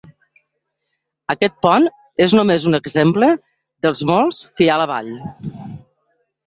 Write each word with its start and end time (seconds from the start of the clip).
Aquest 1.33 1.59
pont 1.67 1.85
és 2.27 2.33
només 2.39 2.67
un 2.73 2.79
exemple 2.79 3.31
dels 3.87 4.05
molts 4.15 4.45
que 4.49 4.67
hi 4.69 4.73
ha 4.75 4.81
a 4.81 4.83
la 4.85 4.93
vall. 4.97 5.17